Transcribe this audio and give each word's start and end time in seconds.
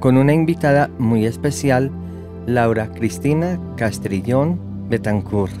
con 0.00 0.16
una 0.16 0.32
invitada 0.32 0.90
muy 0.98 1.26
especial, 1.26 1.90
Laura 2.46 2.90
Cristina 2.90 3.60
Castrillón 3.76 4.58
Betancourt. 4.88 5.52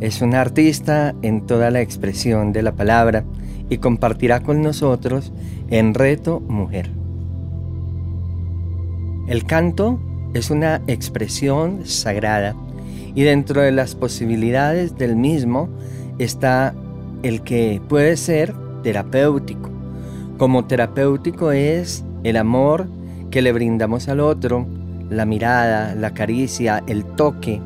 Es 0.00 0.22
una 0.22 0.40
artista 0.40 1.14
en 1.20 1.46
toda 1.46 1.70
la 1.70 1.82
expresión 1.82 2.52
de 2.52 2.62
la 2.62 2.72
palabra 2.72 3.24
y 3.68 3.78
compartirá 3.78 4.40
con 4.40 4.62
nosotros 4.62 5.32
en 5.68 5.92
Reto 5.92 6.40
Mujer. 6.40 6.90
El 9.28 9.44
canto 9.44 10.00
es 10.32 10.50
una 10.50 10.80
expresión 10.86 11.84
sagrada 11.84 12.54
y 13.14 13.22
dentro 13.22 13.60
de 13.60 13.72
las 13.72 13.94
posibilidades 13.94 14.96
del 14.96 15.14
mismo 15.14 15.68
está 16.18 16.74
el 17.22 17.42
que 17.42 17.82
puede 17.86 18.16
ser 18.16 18.54
terapéutico. 18.82 19.70
Como 20.38 20.64
terapéutico 20.64 21.52
es 21.52 22.02
el 22.24 22.36
amor 22.36 22.86
que 23.30 23.42
le 23.42 23.52
brindamos 23.52 24.08
al 24.08 24.20
otro, 24.20 24.66
la 25.10 25.24
mirada, 25.24 25.94
la 25.94 26.12
caricia, 26.12 26.82
el 26.86 27.04
toque. 27.04 27.60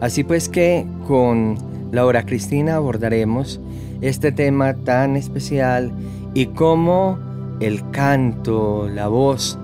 Así 0.00 0.24
pues 0.24 0.48
que 0.48 0.86
con 1.06 1.56
Laura 1.92 2.24
Cristina 2.24 2.76
abordaremos 2.76 3.60
este 4.00 4.30
tema 4.32 4.74
tan 4.74 5.16
especial 5.16 5.90
y 6.34 6.46
cómo 6.46 7.18
el 7.60 7.88
canto, 7.90 8.88
la 8.88 9.08
voz, 9.08 9.58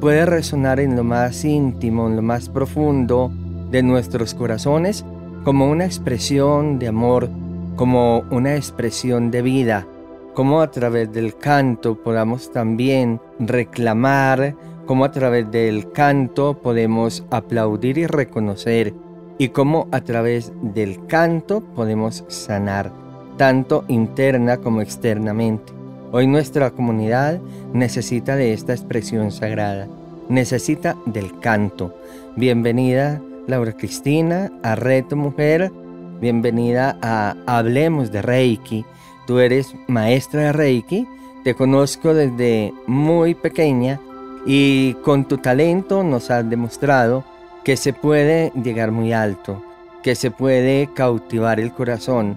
puede 0.00 0.26
resonar 0.26 0.80
en 0.80 0.96
lo 0.96 1.04
más 1.04 1.44
íntimo, 1.44 2.06
en 2.06 2.16
lo 2.16 2.22
más 2.22 2.48
profundo 2.48 3.30
de 3.70 3.82
nuestros 3.82 4.34
corazones 4.34 5.04
como 5.44 5.70
una 5.70 5.86
expresión 5.86 6.78
de 6.78 6.88
amor, 6.88 7.30
como 7.76 8.24
una 8.30 8.56
expresión 8.56 9.30
de 9.30 9.42
vida, 9.42 9.86
como 10.34 10.60
a 10.60 10.70
través 10.70 11.12
del 11.12 11.36
canto 11.36 11.96
podamos 11.96 12.52
también 12.52 13.20
reclamar 13.38 14.54
cómo 14.88 15.04
a 15.04 15.12
través 15.12 15.50
del 15.50 15.92
canto 15.92 16.54
podemos 16.54 17.22
aplaudir 17.30 17.98
y 17.98 18.06
reconocer 18.06 18.94
y 19.36 19.50
cómo 19.50 19.86
a 19.92 20.00
través 20.00 20.50
del 20.62 21.06
canto 21.06 21.60
podemos 21.60 22.24
sanar, 22.28 22.90
tanto 23.36 23.84
interna 23.88 24.56
como 24.56 24.80
externamente. 24.80 25.74
Hoy 26.10 26.26
nuestra 26.26 26.70
comunidad 26.70 27.38
necesita 27.74 28.34
de 28.34 28.54
esta 28.54 28.72
expresión 28.72 29.30
sagrada, 29.30 29.88
necesita 30.30 30.96
del 31.04 31.38
canto. 31.38 31.94
Bienvenida 32.36 33.20
Laura 33.46 33.74
Cristina 33.74 34.50
a 34.62 34.74
Reto 34.74 35.16
Mujer, 35.16 35.70
bienvenida 36.18 36.98
a 37.02 37.36
Hablemos 37.46 38.10
de 38.10 38.22
Reiki. 38.22 38.86
Tú 39.26 39.38
eres 39.38 39.74
maestra 39.86 40.44
de 40.44 40.52
Reiki, 40.52 41.06
te 41.44 41.52
conozco 41.54 42.14
desde 42.14 42.72
muy 42.86 43.34
pequeña 43.34 44.00
y 44.46 44.94
con 45.04 45.26
tu 45.26 45.38
talento 45.38 46.02
nos 46.02 46.30
has 46.30 46.48
demostrado 46.48 47.24
que 47.64 47.76
se 47.76 47.92
puede 47.92 48.52
llegar 48.62 48.92
muy 48.92 49.12
alto, 49.12 49.62
que 50.02 50.14
se 50.14 50.30
puede 50.30 50.88
cautivar 50.94 51.60
el 51.60 51.72
corazón 51.72 52.36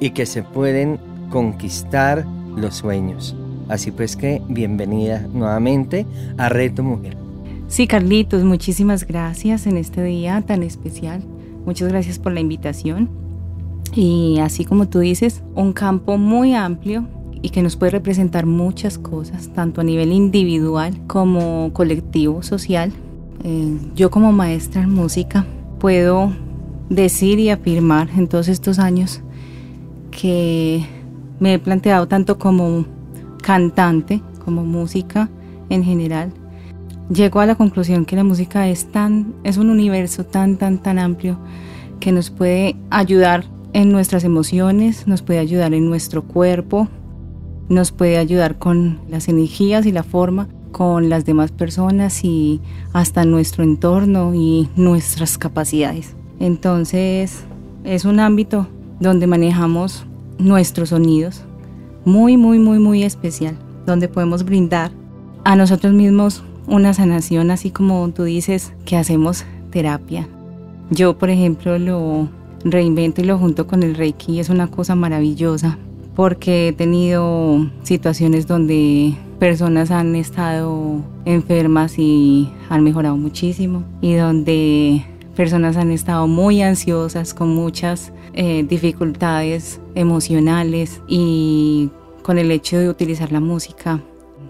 y 0.00 0.10
que 0.10 0.26
se 0.26 0.42
pueden 0.42 0.98
conquistar 1.30 2.26
los 2.56 2.74
sueños. 2.76 3.36
Así 3.68 3.90
pues 3.90 4.16
que 4.16 4.42
bienvenida 4.48 5.26
nuevamente 5.32 6.06
a 6.36 6.48
Reto 6.48 6.82
Mujer. 6.82 7.16
Sí, 7.68 7.86
Carlitos, 7.86 8.44
muchísimas 8.44 9.06
gracias 9.06 9.66
en 9.66 9.78
este 9.78 10.02
día 10.02 10.42
tan 10.46 10.62
especial. 10.62 11.22
Muchas 11.64 11.88
gracias 11.88 12.18
por 12.18 12.32
la 12.32 12.40
invitación. 12.40 13.08
Y 13.94 14.38
así 14.40 14.64
como 14.64 14.88
tú 14.88 14.98
dices, 14.98 15.42
un 15.54 15.72
campo 15.72 16.18
muy 16.18 16.54
amplio 16.54 17.06
y 17.42 17.50
que 17.50 17.62
nos 17.62 17.76
puede 17.76 17.90
representar 17.90 18.46
muchas 18.46 18.98
cosas, 18.98 19.48
tanto 19.48 19.80
a 19.80 19.84
nivel 19.84 20.12
individual 20.12 20.96
como 21.08 21.72
colectivo, 21.72 22.42
social. 22.42 22.92
Eh, 23.44 23.76
yo 23.96 24.10
como 24.10 24.32
maestra 24.32 24.82
en 24.82 24.90
música 24.90 25.44
puedo 25.80 26.32
decir 26.88 27.40
y 27.40 27.50
afirmar 27.50 28.08
en 28.16 28.28
todos 28.28 28.48
estos 28.48 28.78
años 28.78 29.20
que 30.12 30.86
me 31.40 31.54
he 31.54 31.58
planteado 31.58 32.06
tanto 32.06 32.38
como 32.38 32.86
cantante, 33.42 34.22
como 34.44 34.64
música 34.64 35.28
en 35.70 35.82
general, 35.82 36.32
llego 37.12 37.40
a 37.40 37.46
la 37.46 37.56
conclusión 37.56 38.04
que 38.04 38.14
la 38.14 38.24
música 38.24 38.68
es 38.68 38.90
tan 38.92 39.34
es 39.42 39.56
un 39.56 39.70
universo 39.70 40.24
tan 40.24 40.56
tan 40.56 40.78
tan 40.78 40.98
amplio 40.98 41.38
que 41.98 42.12
nos 42.12 42.30
puede 42.30 42.76
ayudar 42.90 43.44
en 43.72 43.90
nuestras 43.90 44.24
emociones, 44.24 45.06
nos 45.06 45.22
puede 45.22 45.38
ayudar 45.38 45.72
en 45.72 45.88
nuestro 45.88 46.22
cuerpo, 46.22 46.88
nos 47.72 47.90
puede 47.90 48.18
ayudar 48.18 48.58
con 48.58 49.00
las 49.08 49.28
energías 49.28 49.86
y 49.86 49.92
la 49.92 50.02
forma 50.02 50.46
con 50.72 51.08
las 51.08 51.24
demás 51.24 51.52
personas 51.52 52.24
y 52.24 52.60
hasta 52.92 53.24
nuestro 53.24 53.64
entorno 53.64 54.34
y 54.34 54.68
nuestras 54.76 55.38
capacidades. 55.38 56.14
Entonces 56.38 57.44
es 57.84 58.04
un 58.04 58.20
ámbito 58.20 58.68
donde 59.00 59.26
manejamos 59.26 60.04
nuestros 60.38 60.90
sonidos 60.90 61.44
muy, 62.04 62.36
muy, 62.36 62.58
muy, 62.58 62.78
muy 62.78 63.04
especial, 63.04 63.56
donde 63.86 64.08
podemos 64.08 64.44
brindar 64.44 64.90
a 65.44 65.56
nosotros 65.56 65.92
mismos 65.92 66.44
una 66.66 66.92
sanación, 66.92 67.50
así 67.50 67.70
como 67.70 68.08
tú 68.10 68.24
dices 68.24 68.72
que 68.84 68.96
hacemos 68.96 69.44
terapia. 69.70 70.28
Yo, 70.90 71.16
por 71.16 71.30
ejemplo, 71.30 71.78
lo 71.78 72.28
reinvento 72.64 73.22
y 73.22 73.24
lo 73.24 73.38
junto 73.38 73.66
con 73.66 73.82
el 73.82 73.94
Reiki, 73.94 74.40
es 74.40 74.50
una 74.50 74.68
cosa 74.68 74.94
maravillosa 74.94 75.78
porque 76.14 76.68
he 76.68 76.72
tenido 76.72 77.70
situaciones 77.82 78.46
donde 78.46 79.14
personas 79.38 79.90
han 79.90 80.14
estado 80.14 81.02
enfermas 81.24 81.98
y 81.98 82.50
han 82.68 82.84
mejorado 82.84 83.16
muchísimo 83.16 83.84
y 84.00 84.14
donde 84.14 85.04
personas 85.34 85.76
han 85.76 85.90
estado 85.90 86.26
muy 86.26 86.62
ansiosas 86.62 87.34
con 87.34 87.54
muchas 87.54 88.12
eh, 88.34 88.64
dificultades 88.68 89.80
emocionales 89.94 91.00
y 91.08 91.90
con 92.22 92.38
el 92.38 92.50
hecho 92.50 92.78
de 92.78 92.88
utilizar 92.88 93.32
la 93.32 93.40
música 93.40 94.00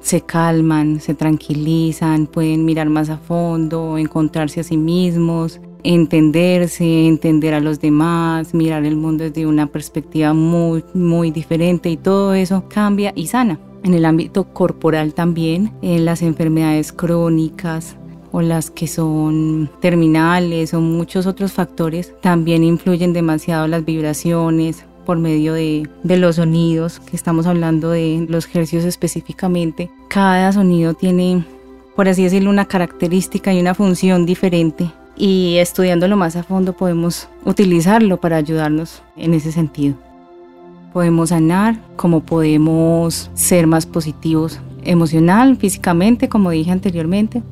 se 0.02 0.20
calman, 0.20 1.00
se 1.00 1.14
tranquilizan, 1.14 2.26
pueden 2.26 2.64
mirar 2.64 2.88
más 2.88 3.08
a 3.08 3.18
fondo, 3.18 3.96
encontrarse 3.98 4.60
a 4.60 4.64
sí 4.64 4.76
mismos, 4.76 5.60
entenderse, 5.84 7.06
entender 7.06 7.54
a 7.54 7.60
los 7.60 7.80
demás, 7.80 8.54
mirar 8.54 8.84
el 8.84 8.96
mundo 8.96 9.24
desde 9.24 9.46
una 9.46 9.66
perspectiva 9.66 10.32
muy, 10.32 10.84
muy 10.94 11.30
diferente 11.30 11.90
y 11.90 11.96
todo 11.96 12.34
eso 12.34 12.64
cambia 12.68 13.12
y 13.14 13.26
sana. 13.26 13.58
En 13.84 13.94
el 13.94 14.04
ámbito 14.04 14.44
corporal 14.44 15.12
también, 15.12 15.72
en 15.82 16.04
las 16.04 16.22
enfermedades 16.22 16.92
crónicas, 16.92 17.96
o 18.32 18.40
las 18.40 18.70
que 18.70 18.86
son 18.86 19.70
terminales 19.80 20.74
o 20.74 20.80
muchos 20.80 21.26
otros 21.26 21.52
factores 21.52 22.14
también 22.20 22.64
influyen 22.64 23.12
demasiado 23.12 23.68
las 23.68 23.84
vibraciones 23.84 24.84
por 25.04 25.18
medio 25.18 25.52
de, 25.52 25.88
de, 26.02 26.16
los 26.16 26.36
sonidos 26.36 26.98
que 27.00 27.16
estamos 27.16 27.46
hablando 27.46 27.90
de 27.90 28.24
los 28.28 28.48
hercios 28.54 28.84
específicamente 28.84 29.90
cada 30.08 30.50
sonido 30.52 30.94
tiene 30.94 31.44
por 31.94 32.08
así 32.08 32.24
decirlo 32.24 32.50
una 32.50 32.64
característica 32.64 33.52
y 33.52 33.60
una 33.60 33.74
función 33.74 34.24
diferente 34.24 34.90
y 35.16 35.56
estudiándolo 35.56 36.16
más 36.16 36.36
a 36.36 36.42
fondo 36.42 36.72
podemos 36.72 37.28
utilizarlo 37.44 38.20
para 38.20 38.36
ayudarnos 38.36 39.02
en 39.16 39.34
ese 39.34 39.52
sentido. 39.52 39.94
Podemos 40.92 41.30
sanar, 41.30 41.76
como 41.96 42.20
podemos 42.20 43.30
ser 43.34 43.66
más 43.66 43.86
positivos 43.86 44.60
emocional, 44.84 45.56
físicamente, 45.56 46.28
como 46.28 46.50
dije 46.50 46.70
anteriormente. 46.70 47.42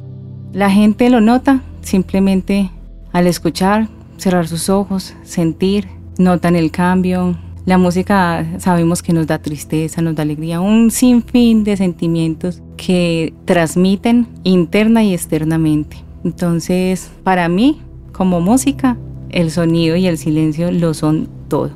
La 0.53 0.71
gente 0.71 1.09
lo 1.11 1.21
nota 1.21 1.61
simplemente 1.81 2.71
al 3.13 3.27
escuchar, 3.27 3.89
cerrar 4.17 4.47
sus 4.47 4.69
ojos, 4.69 5.15
sentir, 5.23 5.89
notan 6.19 6.57
el 6.57 6.71
cambio. 6.71 7.37
La 7.67 7.79
música 7.79 8.47
sabemos 8.59 9.03
que 9.03 9.13
nos 9.13 9.27
da 9.27 9.39
tristeza, 9.39 10.03
nos 10.03 10.17
da 10.17 10.23
alegría, 10.23 10.61
un 10.61 10.91
sinfín 10.91 11.65
de 11.65 11.77
sentimientos 11.77 12.63
que 12.77 13.33
transmiten 13.45 14.27
interna 14.45 15.05
y 15.05 15.15
externamente. 15.15 16.10
Entonces, 16.25 17.11
para 17.25 17.49
mí, 17.49 17.83
como 18.13 18.41
música, 18.41 18.97
el 19.31 19.51
sonido 19.51 19.97
y 19.97 20.07
el 20.07 20.19
silencio 20.19 20.71
lo 20.73 20.95
son 20.95 21.29
todo. 21.49 21.71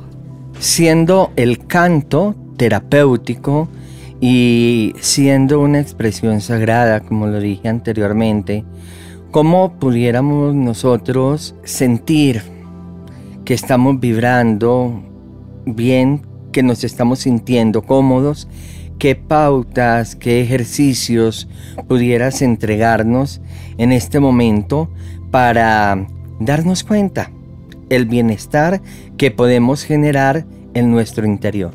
Siendo 0.58 1.32
el 1.36 1.66
canto 1.66 2.34
terapéutico 2.56 3.68
y 4.20 4.94
siendo 5.00 5.60
una 5.60 5.80
expresión 5.80 6.40
sagrada, 6.40 7.00
como 7.00 7.26
lo 7.26 7.40
dije 7.40 7.68
anteriormente, 7.68 8.64
¿Cómo 9.34 9.80
pudiéramos 9.80 10.54
nosotros 10.54 11.56
sentir 11.64 12.40
que 13.44 13.52
estamos 13.52 13.98
vibrando 13.98 15.02
bien, 15.66 16.22
que 16.52 16.62
nos 16.62 16.84
estamos 16.84 17.18
sintiendo 17.18 17.82
cómodos? 17.82 18.46
¿Qué 18.98 19.16
pautas, 19.16 20.16
qué 20.16 20.40
ejercicios 20.40 21.48
pudieras 21.88 22.42
entregarnos 22.42 23.40
en 23.76 23.92
este 23.92 24.20
momento 24.20 24.88
para 25.30 26.06
darnos 26.40 26.84
cuenta 26.84 27.30
el 27.90 28.06
bienestar 28.06 28.80
que 29.16 29.30
podemos 29.30 29.84
generar 29.84 30.46
en 30.74 30.90
nuestro 30.90 31.26
interior? 31.26 31.72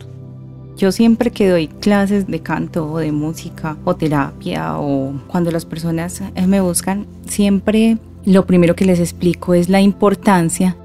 Yo 0.77 0.93
siempre 0.93 1.31
que 1.31 1.49
doy 1.49 1.67
clases 1.67 2.25
de 2.27 2.39
canto 2.39 2.89
o 2.89 2.99
de 2.99 3.11
música 3.11 3.75
o 3.83 3.95
terapia 3.95 4.77
o 4.79 5.13
cuando 5.27 5.51
las 5.51 5.65
personas 5.65 6.21
eh, 6.21 6.47
me 6.47 6.61
buscan, 6.61 7.05
siempre 7.27 7.97
lo 8.23 8.45
primero 8.45 8.75
que 8.75 8.85
les 8.85 8.99
explico 8.99 9.53
es 9.53 9.67
la 9.67 9.81
importancia 9.81 10.77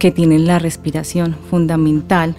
que 0.00 0.10
tiene 0.10 0.40
la 0.40 0.58
respiración 0.58 1.36
fundamental 1.48 2.36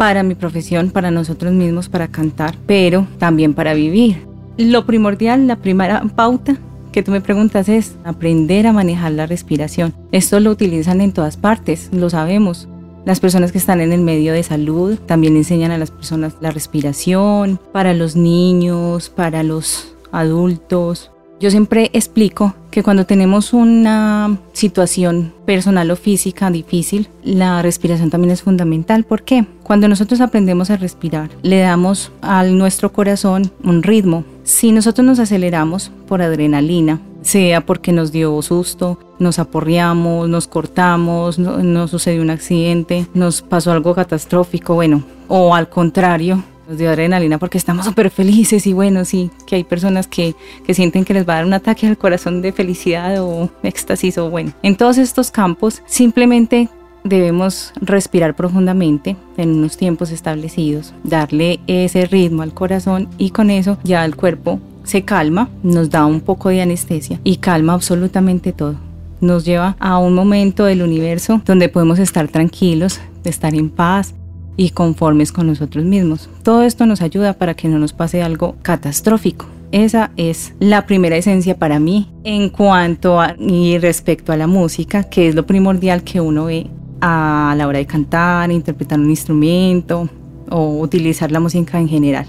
para 0.00 0.22
mi 0.22 0.34
profesión, 0.34 0.92
para 0.92 1.10
nosotros 1.10 1.52
mismos, 1.52 1.90
para 1.90 2.08
cantar, 2.08 2.54
pero 2.66 3.06
también 3.18 3.52
para 3.52 3.74
vivir. 3.74 4.24
Lo 4.56 4.86
primordial, 4.86 5.46
la 5.46 5.56
primera 5.56 6.02
pauta 6.16 6.56
que 6.90 7.02
tú 7.02 7.10
me 7.10 7.20
preguntas 7.20 7.68
es 7.68 7.96
aprender 8.02 8.66
a 8.66 8.72
manejar 8.72 9.12
la 9.12 9.26
respiración. 9.26 9.92
Esto 10.10 10.40
lo 10.40 10.52
utilizan 10.52 11.02
en 11.02 11.12
todas 11.12 11.36
partes, 11.36 11.90
lo 11.92 12.08
sabemos. 12.08 12.66
Las 13.04 13.20
personas 13.20 13.52
que 13.52 13.58
están 13.58 13.82
en 13.82 13.92
el 13.92 14.00
medio 14.00 14.32
de 14.32 14.42
salud 14.42 14.98
también 15.00 15.36
enseñan 15.36 15.70
a 15.70 15.76
las 15.76 15.90
personas 15.90 16.32
la 16.40 16.50
respiración, 16.50 17.60
para 17.70 17.92
los 17.92 18.16
niños, 18.16 19.10
para 19.10 19.42
los 19.42 19.94
adultos. 20.12 21.10
Yo 21.40 21.50
siempre 21.50 21.88
explico 21.94 22.54
que 22.70 22.82
cuando 22.82 23.06
tenemos 23.06 23.54
una 23.54 24.36
situación 24.52 25.32
personal 25.46 25.90
o 25.90 25.96
física 25.96 26.50
difícil, 26.50 27.08
la 27.24 27.62
respiración 27.62 28.10
también 28.10 28.30
es 28.30 28.42
fundamental. 28.42 29.04
¿Por 29.04 29.22
qué? 29.22 29.46
Cuando 29.62 29.88
nosotros 29.88 30.20
aprendemos 30.20 30.68
a 30.68 30.76
respirar, 30.76 31.30
le 31.40 31.60
damos 31.60 32.12
a 32.20 32.44
nuestro 32.44 32.92
corazón 32.92 33.50
un 33.64 33.82
ritmo. 33.82 34.22
Si 34.42 34.70
nosotros 34.70 35.06
nos 35.06 35.18
aceleramos 35.18 35.90
por 36.06 36.20
adrenalina, 36.20 37.00
sea 37.22 37.62
porque 37.62 37.92
nos 37.92 38.12
dio 38.12 38.40
susto, 38.42 38.98
nos 39.18 39.38
aporreamos, 39.38 40.28
nos 40.28 40.46
cortamos, 40.46 41.38
no, 41.38 41.56
nos 41.62 41.90
sucedió 41.90 42.20
un 42.20 42.30
accidente, 42.30 43.06
nos 43.14 43.40
pasó 43.40 43.72
algo 43.72 43.94
catastrófico, 43.94 44.74
bueno, 44.74 45.04
o 45.28 45.54
al 45.54 45.70
contrario, 45.70 46.44
nos 46.70 46.78
dio 46.78 46.88
adrenalina 46.88 47.38
porque 47.38 47.58
estamos 47.58 47.84
súper 47.84 48.10
felices 48.10 48.64
y 48.68 48.72
bueno, 48.72 49.04
sí, 49.04 49.30
que 49.44 49.56
hay 49.56 49.64
personas 49.64 50.06
que, 50.06 50.36
que 50.64 50.72
sienten 50.72 51.04
que 51.04 51.14
les 51.14 51.28
va 51.28 51.32
a 51.32 51.36
dar 51.36 51.44
un 51.44 51.52
ataque 51.52 51.88
al 51.88 51.98
corazón 51.98 52.42
de 52.42 52.52
felicidad 52.52 53.20
o 53.20 53.50
éxtasis 53.64 54.18
o 54.18 54.30
bueno, 54.30 54.52
en 54.62 54.76
todos 54.76 54.96
estos 54.96 55.32
campos 55.32 55.82
simplemente 55.86 56.68
debemos 57.02 57.72
respirar 57.80 58.36
profundamente 58.36 59.16
en 59.36 59.50
unos 59.50 59.76
tiempos 59.76 60.12
establecidos, 60.12 60.94
darle 61.02 61.58
ese 61.66 62.06
ritmo 62.06 62.42
al 62.42 62.54
corazón 62.54 63.08
y 63.18 63.30
con 63.30 63.50
eso 63.50 63.76
ya 63.82 64.04
el 64.04 64.14
cuerpo 64.14 64.60
se 64.84 65.04
calma, 65.04 65.48
nos 65.64 65.90
da 65.90 66.06
un 66.06 66.20
poco 66.20 66.50
de 66.50 66.62
anestesia 66.62 67.18
y 67.24 67.38
calma 67.38 67.72
absolutamente 67.72 68.52
todo. 68.52 68.76
Nos 69.20 69.44
lleva 69.44 69.76
a 69.80 69.98
un 69.98 70.14
momento 70.14 70.64
del 70.66 70.82
universo 70.82 71.42
donde 71.44 71.68
podemos 71.68 71.98
estar 71.98 72.28
tranquilos, 72.28 73.00
estar 73.24 73.54
en 73.54 73.70
paz 73.70 74.14
y 74.56 74.70
conformes 74.70 75.32
con 75.32 75.46
nosotros 75.46 75.84
mismos. 75.84 76.28
Todo 76.42 76.62
esto 76.62 76.86
nos 76.86 77.02
ayuda 77.02 77.34
para 77.34 77.54
que 77.54 77.68
no 77.68 77.78
nos 77.78 77.92
pase 77.92 78.22
algo 78.22 78.56
catastrófico. 78.62 79.46
Esa 79.72 80.10
es 80.16 80.54
la 80.58 80.86
primera 80.86 81.16
esencia 81.16 81.56
para 81.56 81.78
mí 81.78 82.08
en 82.24 82.50
cuanto 82.50 83.20
a 83.20 83.36
y 83.38 83.78
respecto 83.78 84.32
a 84.32 84.36
la 84.36 84.48
música, 84.48 85.04
que 85.04 85.28
es 85.28 85.34
lo 85.34 85.46
primordial 85.46 86.02
que 86.02 86.20
uno 86.20 86.46
ve 86.46 86.66
a 87.00 87.54
la 87.56 87.68
hora 87.68 87.78
de 87.78 87.86
cantar, 87.86 88.50
interpretar 88.50 88.98
un 88.98 89.10
instrumento 89.10 90.08
o 90.50 90.80
utilizar 90.80 91.30
la 91.30 91.40
música 91.40 91.78
en 91.78 91.88
general. 91.88 92.26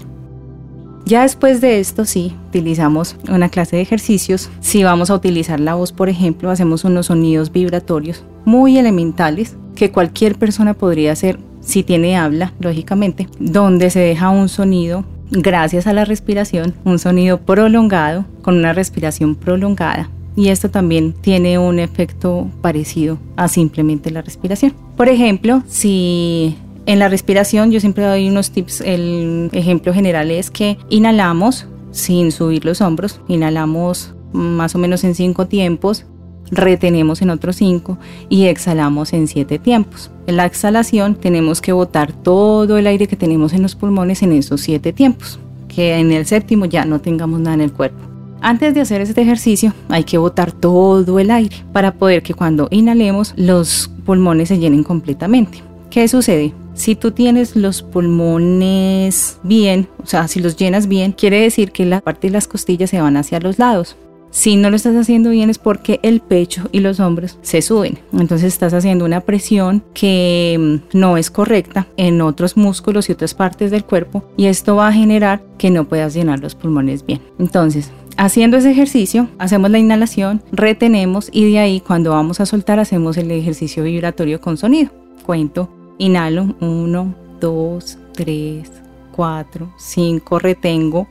Ya 1.04 1.22
después 1.22 1.60
de 1.60 1.80
esto, 1.80 2.04
sí, 2.04 2.36
utilizamos 2.48 3.16
una 3.28 3.48
clase 3.48 3.76
de 3.76 3.82
ejercicios. 3.82 4.50
Si 4.60 4.84
vamos 4.84 5.10
a 5.10 5.14
utilizar 5.16 5.58
la 5.58 5.74
voz, 5.74 5.92
por 5.92 6.08
ejemplo, 6.08 6.48
hacemos 6.50 6.84
unos 6.84 7.06
sonidos 7.06 7.50
vibratorios 7.50 8.24
muy 8.44 8.78
elementales 8.78 9.56
que 9.74 9.90
cualquier 9.90 10.36
persona 10.38 10.74
podría 10.74 11.12
hacer 11.12 11.40
si 11.62 11.82
tiene 11.82 12.16
habla, 12.16 12.52
lógicamente, 12.60 13.28
donde 13.38 13.90
se 13.90 14.00
deja 14.00 14.30
un 14.30 14.48
sonido 14.48 15.04
gracias 15.30 15.86
a 15.86 15.92
la 15.92 16.04
respiración, 16.04 16.74
un 16.84 16.98
sonido 16.98 17.40
prolongado 17.40 18.26
con 18.42 18.56
una 18.56 18.72
respiración 18.72 19.34
prolongada. 19.34 20.10
Y 20.34 20.48
esto 20.48 20.70
también 20.70 21.12
tiene 21.12 21.58
un 21.58 21.78
efecto 21.78 22.50
parecido 22.60 23.18
a 23.36 23.48
simplemente 23.48 24.10
la 24.10 24.22
respiración. 24.22 24.74
Por 24.96 25.08
ejemplo, 25.08 25.62
si 25.66 26.56
en 26.86 26.98
la 26.98 27.08
respiración 27.08 27.70
yo 27.70 27.80
siempre 27.80 28.04
doy 28.04 28.28
unos 28.28 28.50
tips. 28.50 28.80
El 28.80 29.50
ejemplo 29.52 29.92
general 29.94 30.30
es 30.30 30.50
que 30.50 30.78
inhalamos 30.88 31.66
sin 31.90 32.32
subir 32.32 32.64
los 32.64 32.80
hombros, 32.80 33.20
inhalamos 33.28 34.14
más 34.32 34.74
o 34.74 34.78
menos 34.78 35.04
en 35.04 35.14
cinco 35.14 35.46
tiempos, 35.46 36.06
retenemos 36.52 37.22
en 37.22 37.30
otros 37.30 37.56
cinco 37.56 37.98
y 38.28 38.44
exhalamos 38.44 39.12
en 39.12 39.26
siete 39.26 39.58
tiempos. 39.58 40.10
En 40.26 40.36
la 40.36 40.46
exhalación 40.46 41.16
tenemos 41.16 41.60
que 41.60 41.72
botar 41.72 42.12
todo 42.12 42.78
el 42.78 42.86
aire 42.86 43.08
que 43.08 43.16
tenemos 43.16 43.52
en 43.54 43.62
los 43.62 43.74
pulmones 43.74 44.22
en 44.22 44.32
esos 44.32 44.60
siete 44.60 44.92
tiempos, 44.92 45.40
que 45.66 45.98
en 45.98 46.12
el 46.12 46.26
séptimo 46.26 46.66
ya 46.66 46.84
no 46.84 47.00
tengamos 47.00 47.40
nada 47.40 47.54
en 47.54 47.62
el 47.62 47.72
cuerpo. 47.72 47.98
Antes 48.40 48.74
de 48.74 48.80
hacer 48.80 49.00
este 49.00 49.22
ejercicio 49.22 49.72
hay 49.88 50.04
que 50.04 50.18
botar 50.18 50.52
todo 50.52 51.18
el 51.18 51.30
aire 51.30 51.56
para 51.72 51.94
poder 51.94 52.22
que 52.22 52.34
cuando 52.34 52.68
inhalemos 52.70 53.34
los 53.36 53.90
pulmones 54.04 54.48
se 54.48 54.58
llenen 54.58 54.84
completamente. 54.84 55.62
¿Qué 55.90 56.06
sucede? 56.08 56.52
Si 56.74 56.94
tú 56.94 57.12
tienes 57.12 57.54
los 57.54 57.82
pulmones 57.82 59.38
bien, 59.42 59.88
o 60.02 60.06
sea, 60.06 60.26
si 60.26 60.40
los 60.40 60.56
llenas 60.56 60.88
bien, 60.88 61.12
quiere 61.12 61.40
decir 61.40 61.70
que 61.70 61.84
la 61.84 62.00
parte 62.00 62.28
de 62.28 62.32
las 62.32 62.48
costillas 62.48 62.90
se 62.90 63.00
van 63.00 63.16
hacia 63.16 63.40
los 63.40 63.58
lados. 63.58 63.96
Si 64.32 64.56
no 64.56 64.70
lo 64.70 64.76
estás 64.76 64.96
haciendo 64.96 65.28
bien 65.28 65.50
es 65.50 65.58
porque 65.58 66.00
el 66.02 66.20
pecho 66.20 66.70
y 66.72 66.80
los 66.80 67.00
hombros 67.00 67.38
se 67.42 67.60
suben. 67.60 67.98
Entonces 68.14 68.54
estás 68.54 68.72
haciendo 68.72 69.04
una 69.04 69.20
presión 69.20 69.84
que 69.92 70.56
mm, 70.58 70.98
no 70.98 71.18
es 71.18 71.30
correcta 71.30 71.86
en 71.98 72.22
otros 72.22 72.56
músculos 72.56 73.08
y 73.08 73.12
otras 73.12 73.34
partes 73.34 73.70
del 73.70 73.84
cuerpo 73.84 74.24
y 74.38 74.46
esto 74.46 74.74
va 74.74 74.88
a 74.88 74.92
generar 74.92 75.42
que 75.58 75.68
no 75.68 75.86
puedas 75.86 76.14
llenar 76.14 76.40
los 76.40 76.54
pulmones 76.54 77.04
bien. 77.04 77.20
Entonces, 77.38 77.92
haciendo 78.16 78.56
ese 78.56 78.70
ejercicio, 78.70 79.28
hacemos 79.38 79.70
la 79.70 79.78
inhalación, 79.78 80.42
retenemos 80.50 81.28
y 81.30 81.52
de 81.52 81.58
ahí 81.58 81.80
cuando 81.80 82.12
vamos 82.12 82.40
a 82.40 82.46
soltar 82.46 82.80
hacemos 82.80 83.18
el 83.18 83.30
ejercicio 83.30 83.84
vibratorio 83.84 84.40
con 84.40 84.56
sonido. 84.56 84.90
Cuento 85.26 85.68
Inhalo 85.98 86.56
1, 86.60 87.14
2, 87.38 87.98
3, 88.14 88.72
4, 89.12 89.72
5. 89.76 90.38
Retengo 90.38 91.06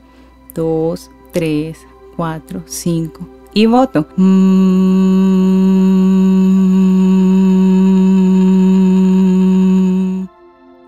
2, 0.55 1.12
3, 1.31 1.77
4, 2.22 2.62
5. 2.68 3.28
Y 3.56 3.66
voto. 3.66 4.08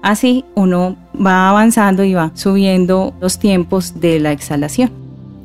Así 0.04 0.46
uno 0.54 0.96
va 1.20 1.50
avanzando 1.50 2.04
y 2.04 2.14
va 2.14 2.30
subiendo 2.36 3.16
los 3.20 3.40
tiempos 3.40 4.00
de 4.00 4.20
la 4.20 4.32
exhalación. 4.32 4.92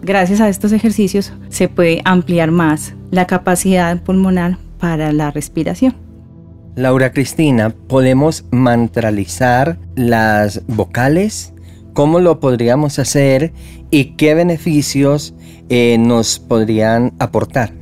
Gracias 0.03 0.43
a 0.43 0.51
estos 0.51 0.73
ejercicios 0.73 1.33
se 1.49 1.69
puede 1.69 2.03
ampliar 2.05 2.51
más 2.51 2.93
la 3.11 3.27
capacidad 3.27 3.99
pulmonar 4.03 4.59
para 4.79 5.11
la 5.13 5.31
respiración. 5.31 5.95
Laura 6.77 7.13
Cristina, 7.15 7.71
¿podemos 7.71 8.45
mantralizar 8.51 9.79
las 9.97 10.61
vocales? 10.67 11.55
¿Cómo 11.99 12.21
lo 12.21 12.39
podríamos 12.39 13.01
hacer 13.01 13.53
y 13.91 14.13
qué 14.13 14.33
beneficios 14.35 15.35
eh, 15.69 15.97
nos 15.99 16.39
podrían 16.39 17.13
aportar? 17.19 17.73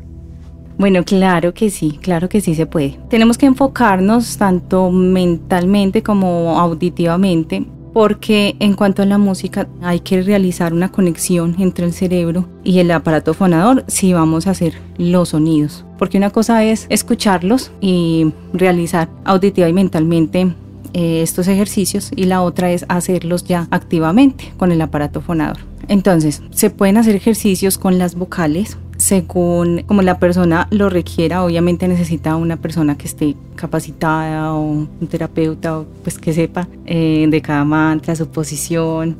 Bueno, 0.78 1.04
claro 1.04 1.52
que 1.52 1.68
sí, 1.68 1.98
claro 2.00 2.26
que 2.30 2.40
sí 2.40 2.54
se 2.54 2.64
puede. 2.64 2.98
Tenemos 3.10 3.36
que 3.36 3.44
enfocarnos 3.44 4.38
tanto 4.38 4.90
mentalmente 4.90 6.02
como 6.02 6.58
auditivamente 6.58 7.66
porque 7.92 8.56
en 8.58 8.72
cuanto 8.72 9.02
a 9.02 9.04
la 9.04 9.18
música 9.18 9.68
hay 9.82 10.00
que 10.00 10.22
realizar 10.22 10.72
una 10.72 10.90
conexión 10.90 11.54
entre 11.58 11.84
el 11.84 11.92
cerebro 11.92 12.48
y 12.64 12.78
el 12.78 12.90
aparato 12.92 13.34
fonador 13.34 13.84
si 13.86 14.14
vamos 14.14 14.46
a 14.46 14.52
hacer 14.52 14.80
los 14.96 15.28
sonidos. 15.28 15.84
Porque 15.98 16.16
una 16.16 16.30
cosa 16.30 16.64
es 16.64 16.86
escucharlos 16.88 17.70
y 17.82 18.32
realizar 18.54 19.10
auditiva 19.26 19.68
y 19.68 19.74
mentalmente 19.74 20.54
eh, 20.98 21.20
estos 21.20 21.46
ejercicios 21.46 22.10
y 22.16 22.24
la 22.24 22.40
otra 22.40 22.72
es 22.72 22.86
hacerlos 22.88 23.44
ya 23.44 23.68
activamente 23.70 24.54
con 24.56 24.72
el 24.72 24.80
aparato 24.80 25.20
fonador. 25.20 25.58
Entonces, 25.88 26.40
se 26.52 26.70
pueden 26.70 26.96
hacer 26.96 27.14
ejercicios 27.14 27.76
con 27.76 27.98
las 27.98 28.14
vocales 28.14 28.78
según 28.96 29.82
como 29.82 30.00
la 30.00 30.18
persona 30.18 30.68
lo 30.70 30.88
requiera. 30.88 31.44
Obviamente 31.44 31.86
necesita 31.86 32.34
una 32.36 32.56
persona 32.56 32.96
que 32.96 33.06
esté 33.06 33.36
capacitada 33.56 34.54
o 34.54 34.62
un 34.62 35.06
terapeuta 35.10 35.82
pues 36.02 36.18
que 36.18 36.32
sepa 36.32 36.66
eh, 36.86 37.26
de 37.28 37.42
cada 37.42 37.64
mantra, 37.64 38.16
su 38.16 38.28
posición. 38.28 39.18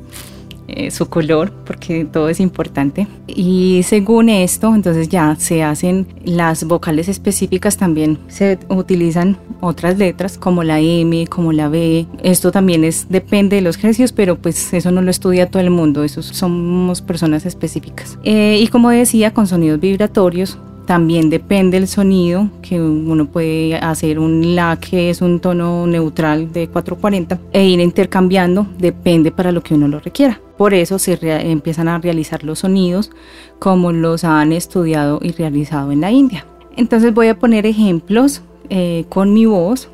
Eh, 0.67 0.91
su 0.91 1.07
color, 1.07 1.51
porque 1.65 2.05
todo 2.05 2.29
es 2.29 2.39
importante. 2.39 3.07
Y 3.25 3.81
según 3.83 4.29
esto, 4.29 4.75
entonces 4.75 5.07
ya 5.07 5.35
se 5.37 5.63
hacen 5.63 6.07
las 6.25 6.65
vocales 6.65 7.07
específicas, 7.07 7.77
también 7.77 8.19
se 8.27 8.59
utilizan 8.69 9.37
otras 9.61 9.97
letras 9.97 10.37
como 10.37 10.63
la 10.63 10.79
M, 10.79 11.25
como 11.27 11.53
la 11.53 11.69
B. 11.69 12.05
Esto 12.21 12.51
también 12.51 12.83
es 12.83 13.07
depende 13.09 13.55
de 13.55 13.61
los 13.61 13.77
ejercicios, 13.77 14.11
pero 14.11 14.37
pues 14.37 14.73
eso 14.73 14.91
no 14.91 15.01
lo 15.01 15.09
estudia 15.09 15.49
todo 15.49 15.61
el 15.61 15.69
mundo, 15.69 16.03
eso 16.03 16.21
somos 16.21 17.01
personas 17.01 17.45
específicas. 17.45 18.19
Eh, 18.23 18.59
y 18.61 18.67
como 18.67 18.89
decía, 18.89 19.33
con 19.33 19.47
sonidos 19.47 19.79
vibratorios 19.79 20.57
también 20.87 21.29
depende 21.29 21.77
el 21.77 21.87
sonido, 21.87 22.49
que 22.61 22.81
uno 22.81 23.25
puede 23.27 23.75
hacer 23.75 24.17
un 24.19 24.55
La 24.55 24.79
que 24.79 25.09
es 25.09 25.21
un 25.21 25.41
tono 25.41 25.85
neutral 25.85 26.51
de 26.53 26.69
440 26.69 27.39
e 27.51 27.65
ir 27.65 27.79
intercambiando, 27.81 28.65
depende 28.79 29.31
para 29.31 29.51
lo 29.51 29.61
que 29.61 29.75
uno 29.75 29.89
lo 29.89 29.99
requiera. 29.99 30.39
Por 30.57 30.73
eso 30.73 30.97
se 30.97 31.19
empiezan 31.51 31.89
a 31.89 31.99
realizar 31.99 32.43
los 32.45 32.59
sonidos 32.59 33.11
como 33.59 33.91
los 33.91 34.23
han 34.23 34.53
estudiado 34.53 35.19
y 35.21 35.33
realizado 35.33 35.91
en 35.91 36.01
la 36.01 36.11
India. 36.11 36.45
Entonces 36.77 37.13
voy 37.13 37.27
a 37.27 37.37
poner 37.37 37.65
ejemplos 37.65 38.41
eh, 38.69 39.03
con 39.09 39.33
mi 39.33 39.45
voz, 39.45 39.89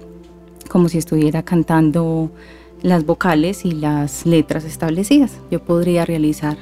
como 0.69 0.89
si 0.89 0.99
estuviera 0.99 1.41
cantando 1.41 2.29
las 2.83 3.03
vocales 3.03 3.65
y 3.65 3.71
las 3.71 4.27
letras 4.27 4.63
establecidas. 4.63 5.39
Yo 5.49 5.59
podría 5.63 6.05
realizar 6.05 6.57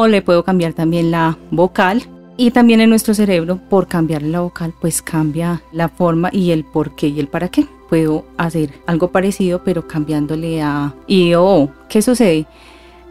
o 0.00 0.08
le 0.08 0.22
puedo 0.22 0.44
cambiar 0.44 0.72
también 0.72 1.10
la 1.10 1.38
vocal. 1.50 2.02
Y 2.36 2.52
también 2.52 2.80
en 2.80 2.88
nuestro 2.88 3.12
cerebro 3.12 3.60
por 3.68 3.86
cambiar 3.86 4.22
la 4.22 4.40
vocal 4.40 4.72
pues 4.80 5.02
cambia 5.02 5.62
la 5.72 5.90
forma 5.90 6.30
y 6.32 6.52
el 6.52 6.64
por 6.64 6.94
qué 6.94 7.08
y 7.08 7.20
el 7.20 7.28
para 7.28 7.48
qué. 7.48 7.66
Puedo 7.90 8.24
hacer 8.38 8.72
algo 8.86 9.12
parecido 9.12 9.62
pero 9.62 9.86
cambiándole 9.86 10.62
a 10.62 10.94
I 11.06 11.34
o 11.34 11.44
O. 11.44 11.70
¿qué 11.88 12.00
sucede? 12.00 12.46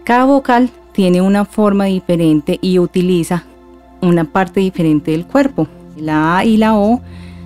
cada 0.04 0.26
vocal 0.26 0.72
tiene 0.92 1.22
una 1.22 1.46
forma 1.46 1.86
diferente 1.86 2.58
y 2.60 2.80
utiliza 2.80 3.44
una 4.02 4.24
parte 4.24 4.60
diferente 4.62 5.12
del 5.12 5.28
cuerpo. 5.28 5.68
La 5.96 6.38
A 6.38 6.46
y 6.46 6.58
la 6.58 6.76
O 6.76 7.02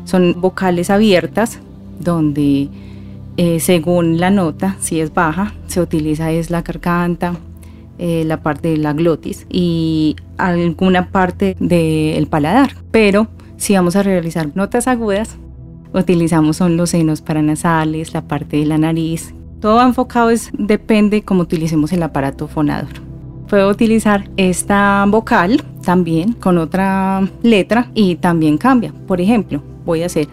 son 0.06 0.40
vocales 0.40 0.90
abiertas 0.90 1.60
donde 2.00 2.70
eh, 3.36 3.60
según 3.60 4.20
la 4.20 4.30
nota, 4.30 4.78
si 4.80 5.02
es 5.02 5.14
baja, 5.14 5.54
se 5.68 5.82
utiliza 5.82 6.32
es 6.32 6.50
la 6.50 6.62
garganta, 6.62 7.36
eh, 7.98 8.24
la 8.26 8.42
parte 8.42 8.70
de 8.70 8.78
la 8.78 8.94
glotis 8.94 9.46
y 9.50 10.16
alguna 10.38 11.10
parte 11.10 11.56
del 11.60 12.28
paladar. 12.28 12.72
Pero 12.92 13.28
si 13.58 13.76
vamos 13.76 13.96
a 13.96 14.04
realizar 14.04 14.50
notas 14.56 14.88
agudas, 14.88 15.38
utilizamos 15.94 16.58
son 16.58 16.78
los 16.78 16.92
senos 16.92 17.22
paranasales, 17.22 18.14
la 18.14 18.24
parte 18.28 18.58
de 18.58 18.66
la 18.66 18.78
nariz. 18.78 19.34
Todo 19.60 19.82
enfocado 19.82 20.30
es, 20.30 20.52
depende 20.54 21.22
cómo 21.22 21.44
utilicemos 21.44 21.94
el 21.94 22.04
aparato 22.04 22.48
fonador. 22.48 22.90
Puedo 23.48 23.70
utilizar 23.70 24.30
esta 24.36 25.06
vocal 25.08 25.64
también 25.84 26.34
con 26.34 26.58
otra 26.58 27.22
letra 27.44 27.90
y 27.94 28.16
también 28.16 28.58
cambia. 28.58 28.94
Por 29.08 29.22
ejemplo, 29.22 29.62
voy 29.86 30.04
a 30.04 30.08
hacer 30.08 30.28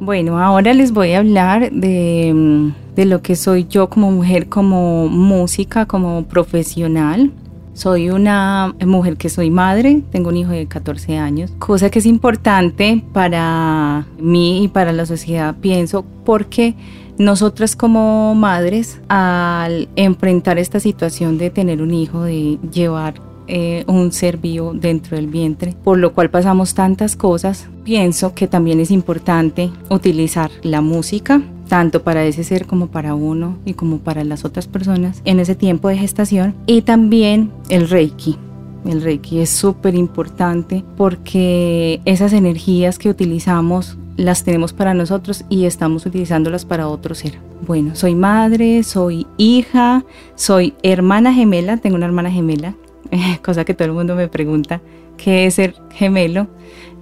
bueno, 0.00 0.38
ahora 0.38 0.74
les 0.74 0.92
voy 0.92 1.12
a 1.12 1.18
hablar 1.18 1.70
de, 1.72 2.72
de, 2.94 3.04
lo 3.04 3.22
que 3.22 3.36
soy 3.36 3.66
yo 3.68 3.88
como 3.88 4.10
mujer, 4.10 4.48
como 4.48 5.08
música, 5.08 5.86
como 5.86 6.24
profesional. 6.24 7.32
Soy 7.74 8.10
una 8.10 8.74
mujer 8.84 9.16
que 9.16 9.28
soy 9.28 9.50
madre, 9.50 10.02
tengo 10.10 10.30
un 10.30 10.36
hijo 10.36 10.50
de 10.50 10.66
14 10.66 11.16
años, 11.16 11.52
cosa 11.60 11.90
que 11.90 12.00
es 12.00 12.06
importante 12.06 13.04
para 13.12 14.06
mí 14.18 14.64
y 14.64 14.68
para 14.68 14.92
la 14.92 15.06
sociedad, 15.06 15.54
pienso, 15.60 16.04
porque 16.24 16.74
nosotras 17.18 17.76
como 17.76 18.34
madres, 18.34 19.00
al 19.08 19.88
enfrentar 19.96 20.58
esta 20.58 20.80
situación 20.80 21.38
de 21.38 21.50
tener 21.50 21.82
un 21.82 21.92
hijo, 21.92 22.22
de 22.22 22.58
llevar 22.72 23.27
eh, 23.48 23.84
un 23.86 24.12
ser 24.12 24.36
vivo 24.36 24.74
dentro 24.74 25.16
del 25.16 25.26
vientre, 25.26 25.74
por 25.82 25.98
lo 25.98 26.12
cual 26.12 26.30
pasamos 26.30 26.74
tantas 26.74 27.16
cosas, 27.16 27.66
pienso 27.84 28.34
que 28.34 28.46
también 28.46 28.78
es 28.78 28.90
importante 28.90 29.70
utilizar 29.88 30.50
la 30.62 30.80
música 30.80 31.42
tanto 31.68 32.02
para 32.02 32.24
ese 32.24 32.44
ser 32.44 32.66
como 32.66 32.88
para 32.88 33.14
uno 33.14 33.58
y 33.64 33.74
como 33.74 33.98
para 33.98 34.24
las 34.24 34.44
otras 34.44 34.66
personas 34.66 35.22
en 35.24 35.38
ese 35.38 35.54
tiempo 35.54 35.88
de 35.88 35.98
gestación 35.98 36.54
y 36.66 36.82
también 36.82 37.50
el 37.68 37.88
reiki. 37.88 38.36
El 38.84 39.02
reiki 39.02 39.40
es 39.40 39.50
súper 39.50 39.94
importante 39.94 40.84
porque 40.96 42.00
esas 42.04 42.32
energías 42.32 42.98
que 42.98 43.10
utilizamos 43.10 43.98
las 44.16 44.44
tenemos 44.44 44.72
para 44.72 44.94
nosotros 44.94 45.44
y 45.48 45.64
estamos 45.64 46.04
utilizándolas 46.04 46.64
para 46.64 46.88
otro 46.88 47.14
ser. 47.14 47.38
Bueno, 47.66 47.94
soy 47.94 48.14
madre, 48.14 48.82
soy 48.82 49.26
hija, 49.36 50.04
soy 50.34 50.74
hermana 50.82 51.32
gemela, 51.32 51.76
tengo 51.76 51.96
una 51.96 52.06
hermana 52.06 52.30
gemela, 52.30 52.74
cosa 53.42 53.64
que 53.64 53.74
todo 53.74 53.86
el 53.86 53.94
mundo 53.94 54.14
me 54.14 54.28
pregunta, 54.28 54.80
¿qué 55.16 55.46
es 55.46 55.54
ser 55.54 55.74
gemelo? 55.90 56.48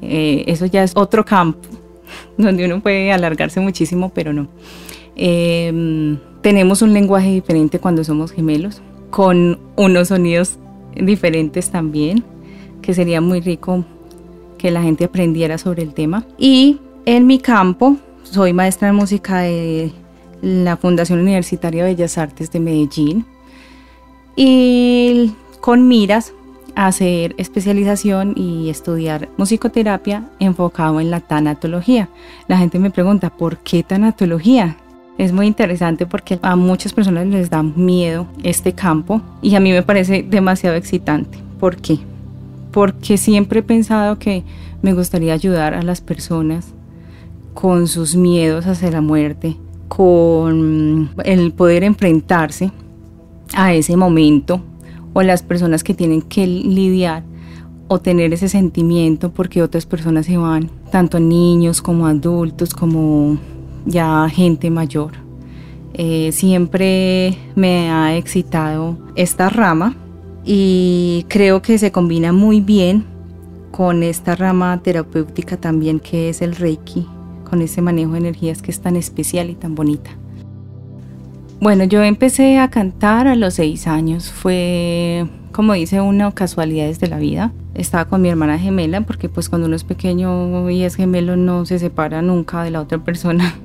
Eh, 0.02 0.44
eso 0.46 0.66
ya 0.66 0.82
es 0.82 0.92
otro 0.94 1.24
campo 1.24 1.68
donde 2.38 2.64
uno 2.64 2.80
puede 2.80 3.12
alargarse 3.12 3.60
muchísimo, 3.60 4.10
pero 4.14 4.32
no. 4.32 4.48
Em, 5.16 6.18
tenemos 6.42 6.82
un 6.82 6.92
lenguaje 6.92 7.30
diferente 7.30 7.78
cuando 7.78 8.04
somos 8.04 8.32
gemelos, 8.32 8.82
con 9.10 9.58
unos 9.76 10.08
sonidos 10.08 10.58
diferentes 10.94 11.70
también, 11.70 12.22
que 12.82 12.94
sería 12.94 13.20
muy 13.20 13.40
rico 13.40 13.84
que 14.58 14.70
la 14.70 14.82
gente 14.82 15.04
aprendiera 15.04 15.58
sobre 15.58 15.82
el 15.82 15.94
tema. 15.94 16.26
Y 16.38 16.78
en 17.04 17.26
mi 17.26 17.38
campo, 17.38 17.96
soy 18.22 18.52
maestra 18.52 18.88
de 18.88 18.92
música 18.92 19.40
de 19.40 19.90
la 20.42 20.76
Fundación 20.76 21.20
Universitaria 21.20 21.84
de 21.84 21.94
Bellas 21.94 22.18
Artes 22.18 22.50
de 22.50 22.60
Medellín 22.60 23.24
y 24.36 25.32
con 25.60 25.88
miras 25.88 26.32
a 26.74 26.86
hacer 26.86 27.34
especialización 27.38 28.34
y 28.36 28.68
estudiar 28.68 29.30
musicoterapia 29.38 30.28
enfocado 30.38 31.00
en 31.00 31.10
la 31.10 31.20
tanatología. 31.20 32.08
La 32.48 32.58
gente 32.58 32.78
me 32.78 32.90
pregunta, 32.90 33.30
¿por 33.30 33.58
qué 33.58 33.82
tanatología? 33.82 34.76
Es 35.18 35.32
muy 35.32 35.46
interesante 35.46 36.04
porque 36.04 36.38
a 36.42 36.56
muchas 36.56 36.92
personas 36.92 37.26
les 37.26 37.48
da 37.48 37.62
miedo 37.62 38.26
este 38.42 38.74
campo 38.74 39.22
y 39.40 39.54
a 39.54 39.60
mí 39.60 39.72
me 39.72 39.82
parece 39.82 40.22
demasiado 40.22 40.76
excitante. 40.76 41.38
¿Por 41.58 41.76
qué? 41.76 41.98
Porque 42.70 43.16
siempre 43.16 43.60
he 43.60 43.62
pensado 43.62 44.18
que 44.18 44.44
me 44.82 44.92
gustaría 44.92 45.32
ayudar 45.32 45.72
a 45.72 45.82
las 45.82 46.02
personas 46.02 46.74
con 47.54 47.88
sus 47.88 48.14
miedos 48.14 48.66
hacia 48.66 48.90
la 48.90 49.00
muerte, 49.00 49.56
con 49.88 51.08
el 51.24 51.52
poder 51.52 51.84
enfrentarse 51.84 52.70
a 53.54 53.72
ese 53.72 53.96
momento 53.96 54.60
o 55.16 55.22
las 55.22 55.42
personas 55.42 55.82
que 55.82 55.94
tienen 55.94 56.20
que 56.20 56.46
lidiar 56.46 57.24
o 57.88 58.00
tener 58.00 58.34
ese 58.34 58.50
sentimiento 58.50 59.32
porque 59.32 59.62
otras 59.62 59.86
personas 59.86 60.26
se 60.26 60.36
van, 60.36 60.70
tanto 60.92 61.18
niños 61.20 61.80
como 61.80 62.06
adultos, 62.06 62.74
como 62.74 63.38
ya 63.86 64.28
gente 64.28 64.68
mayor. 64.68 65.12
Eh, 65.94 66.32
siempre 66.32 67.38
me 67.54 67.90
ha 67.90 68.14
excitado 68.14 68.98
esta 69.14 69.48
rama 69.48 69.96
y 70.44 71.24
creo 71.28 71.62
que 71.62 71.78
se 71.78 71.90
combina 71.90 72.34
muy 72.34 72.60
bien 72.60 73.06
con 73.70 74.02
esta 74.02 74.36
rama 74.36 74.82
terapéutica 74.82 75.56
también 75.56 75.98
que 75.98 76.28
es 76.28 76.42
el 76.42 76.54
Reiki 76.54 77.06
con 77.48 77.62
ese 77.62 77.80
manejo 77.80 78.12
de 78.12 78.18
energías 78.18 78.60
que 78.60 78.70
es 78.70 78.80
tan 78.80 78.96
especial 78.96 79.48
y 79.48 79.54
tan 79.54 79.74
bonita. 79.74 80.10
Bueno, 81.58 81.84
yo 81.84 82.02
empecé 82.02 82.58
a 82.58 82.68
cantar 82.68 83.26
a 83.26 83.34
los 83.34 83.54
seis 83.54 83.86
años. 83.86 84.30
Fue, 84.30 85.26
como 85.52 85.72
dice 85.72 86.02
una 86.02 86.30
casualidades 86.32 87.00
de 87.00 87.08
la 87.08 87.18
vida. 87.18 87.52
Estaba 87.74 88.04
con 88.04 88.20
mi 88.20 88.28
hermana 88.28 88.58
gemela, 88.58 89.00
porque 89.00 89.30
pues 89.30 89.48
cuando 89.48 89.66
uno 89.66 89.76
es 89.76 89.84
pequeño 89.84 90.70
y 90.70 90.82
es 90.82 90.96
gemelo 90.96 91.36
no 91.36 91.64
se 91.64 91.78
separa 91.78 92.20
nunca 92.20 92.62
de 92.62 92.70
la 92.70 92.80
otra 92.80 92.98
persona. 92.98 93.54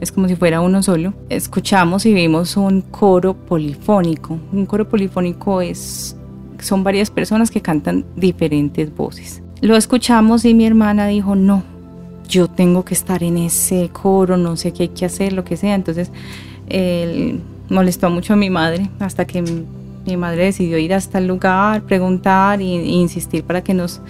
Es 0.00 0.10
como 0.10 0.26
si 0.26 0.34
fuera 0.34 0.60
uno 0.60 0.82
solo. 0.82 1.14
Escuchamos 1.28 2.06
y 2.06 2.12
vimos 2.12 2.56
un 2.56 2.80
coro 2.80 3.34
polifónico. 3.34 4.36
Un 4.52 4.66
coro 4.66 4.88
polifónico 4.88 5.60
es, 5.60 6.16
son 6.58 6.82
varias 6.82 7.08
personas 7.08 7.52
que 7.52 7.62
cantan 7.62 8.04
diferentes 8.16 8.92
voces. 8.92 9.44
Lo 9.60 9.76
escuchamos 9.76 10.44
y 10.44 10.54
mi 10.54 10.66
hermana 10.66 11.06
dijo, 11.06 11.36
no, 11.36 11.62
yo 12.28 12.48
tengo 12.48 12.84
que 12.84 12.94
estar 12.94 13.22
en 13.22 13.38
ese 13.38 13.90
coro, 13.90 14.36
no 14.36 14.56
sé 14.56 14.72
qué 14.72 14.84
hay 14.84 14.88
que 14.88 15.04
hacer, 15.04 15.32
lo 15.34 15.44
que 15.44 15.56
sea. 15.56 15.76
Entonces, 15.76 16.10
él 16.72 17.40
molestó 17.68 18.10
mucho 18.10 18.32
a 18.32 18.36
mi 18.36 18.50
madre 18.50 18.88
hasta 18.98 19.26
que 19.26 19.42
mi 19.42 20.16
madre 20.16 20.44
decidió 20.44 20.78
ir 20.78 20.94
hasta 20.94 21.18
el 21.18 21.26
lugar, 21.26 21.82
preguntar 21.82 22.60
e 22.60 22.64
insistir 22.64 23.44
para 23.44 23.62
que 23.62 23.74
nos 23.74 24.00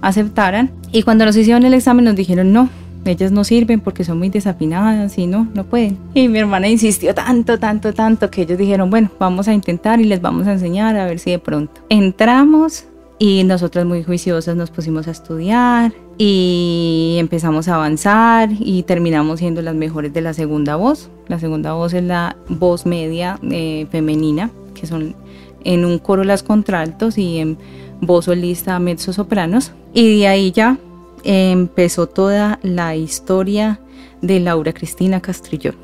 aceptaran. 0.00 0.70
Y 0.92 1.02
cuando 1.02 1.24
nos 1.24 1.36
hicieron 1.36 1.64
el 1.64 1.74
examen 1.74 2.04
nos 2.04 2.16
dijeron, 2.16 2.52
no, 2.52 2.68
ellas 3.04 3.32
no 3.32 3.44
sirven 3.44 3.80
porque 3.80 4.04
son 4.04 4.18
muy 4.18 4.28
desafinadas 4.28 5.18
y 5.18 5.26
no, 5.26 5.48
no 5.54 5.64
pueden. 5.64 5.98
Y 6.14 6.28
mi 6.28 6.38
hermana 6.38 6.68
insistió 6.68 7.14
tanto, 7.14 7.58
tanto, 7.58 7.92
tanto 7.92 8.30
que 8.30 8.42
ellos 8.42 8.58
dijeron, 8.58 8.90
bueno, 8.90 9.10
vamos 9.18 9.48
a 9.48 9.54
intentar 9.54 10.00
y 10.00 10.04
les 10.04 10.20
vamos 10.20 10.46
a 10.46 10.52
enseñar 10.52 10.96
a 10.96 11.06
ver 11.06 11.18
si 11.18 11.30
de 11.30 11.38
pronto. 11.38 11.80
Entramos 11.88 12.84
y 13.18 13.44
nosotras 13.44 13.84
muy 13.84 14.02
juiciosas 14.02 14.56
nos 14.56 14.70
pusimos 14.70 15.08
a 15.08 15.12
estudiar 15.12 15.92
y 16.24 17.16
empezamos 17.18 17.66
a 17.66 17.74
avanzar 17.74 18.48
y 18.52 18.84
terminamos 18.84 19.40
siendo 19.40 19.60
las 19.60 19.74
mejores 19.74 20.12
de 20.12 20.20
la 20.20 20.32
segunda 20.32 20.76
voz. 20.76 21.10
La 21.26 21.40
segunda 21.40 21.72
voz 21.72 21.94
es 21.94 22.04
la 22.04 22.36
voz 22.48 22.86
media 22.86 23.40
eh, 23.50 23.88
femenina, 23.90 24.52
que 24.72 24.86
son 24.86 25.16
en 25.64 25.84
un 25.84 25.98
coro 25.98 26.22
las 26.22 26.44
contraltos 26.44 27.18
y 27.18 27.38
en 27.38 27.58
voz 28.00 28.26
solista 28.26 28.78
mezzo 28.78 29.12
sopranos. 29.12 29.72
Y 29.94 30.20
de 30.20 30.28
ahí 30.28 30.52
ya 30.52 30.78
empezó 31.24 32.06
toda 32.06 32.60
la 32.62 32.94
historia 32.94 33.80
de 34.20 34.38
Laura 34.38 34.72
Cristina 34.72 35.20
Castrillo. 35.20 35.74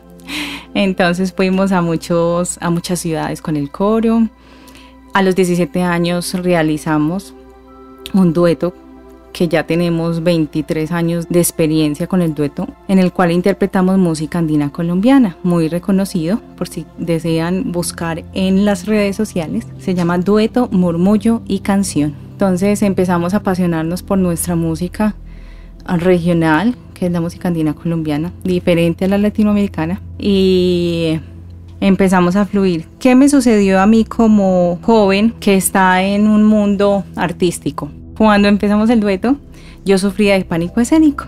Entonces 0.72 1.34
fuimos 1.34 1.70
a, 1.72 1.82
muchos, 1.82 2.56
a 2.62 2.70
muchas 2.70 2.98
ciudades 2.98 3.42
con 3.42 3.56
el 3.56 3.70
coro. 3.70 4.26
A 5.12 5.22
los 5.22 5.36
17 5.36 5.82
años 5.82 6.32
realizamos 6.32 7.34
un 8.14 8.32
dueto 8.32 8.72
que 9.36 9.48
ya 9.48 9.66
tenemos 9.66 10.22
23 10.22 10.90
años 10.92 11.26
de 11.28 11.40
experiencia 11.40 12.06
con 12.06 12.22
el 12.22 12.34
dueto, 12.34 12.66
en 12.88 12.98
el 12.98 13.12
cual 13.12 13.32
interpretamos 13.32 13.98
música 13.98 14.38
andina 14.38 14.72
colombiana, 14.72 15.36
muy 15.42 15.68
reconocido, 15.68 16.40
por 16.56 16.68
si 16.68 16.86
desean 16.96 17.70
buscar 17.70 18.24
en 18.32 18.64
las 18.64 18.86
redes 18.86 19.14
sociales. 19.14 19.66
Se 19.78 19.94
llama 19.94 20.16
Dueto, 20.16 20.70
Murmullo 20.72 21.42
y 21.46 21.58
Canción. 21.58 22.14
Entonces 22.32 22.80
empezamos 22.80 23.34
a 23.34 23.38
apasionarnos 23.38 24.02
por 24.02 24.16
nuestra 24.16 24.56
música 24.56 25.16
regional, 25.86 26.74
que 26.94 27.04
es 27.04 27.12
la 27.12 27.20
música 27.20 27.48
andina 27.48 27.74
colombiana, 27.74 28.32
diferente 28.42 29.04
a 29.04 29.08
la 29.08 29.18
latinoamericana, 29.18 30.00
y 30.18 31.20
empezamos 31.82 32.36
a 32.36 32.46
fluir. 32.46 32.86
¿Qué 32.98 33.14
me 33.14 33.28
sucedió 33.28 33.82
a 33.82 33.86
mí 33.86 34.06
como 34.06 34.78
joven 34.80 35.34
que 35.40 35.56
está 35.56 36.02
en 36.02 36.26
un 36.26 36.42
mundo 36.42 37.04
artístico? 37.16 37.90
Cuando 38.16 38.48
empezamos 38.48 38.88
el 38.90 39.00
dueto, 39.00 39.36
yo 39.84 39.98
sufría 39.98 40.34
de 40.34 40.44
pánico 40.44 40.80
escénico. 40.80 41.26